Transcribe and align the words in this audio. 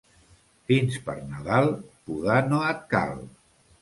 Fins 0.69 0.95
per 1.09 1.15
Nadal, 1.33 1.69
podar 2.09 2.39
no 2.55 2.63
et 2.71 2.83
cal. 2.95 3.15